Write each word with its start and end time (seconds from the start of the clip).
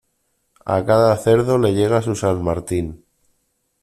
A 0.65 0.83
cada 0.83 1.15
cerdo 1.15 1.59
le 1.59 1.75
llega 1.75 2.01
su 2.01 2.15
San 2.15 2.43
Martín. 2.43 3.05